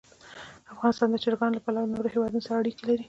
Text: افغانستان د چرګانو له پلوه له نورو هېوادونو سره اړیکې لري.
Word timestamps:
افغانستان 0.73 1.09
د 1.11 1.15
چرګانو 1.23 1.55
له 1.57 1.61
پلوه 1.65 1.83
له 1.85 1.91
نورو 1.93 2.13
هېوادونو 2.13 2.45
سره 2.45 2.57
اړیکې 2.61 2.83
لري. 2.87 2.99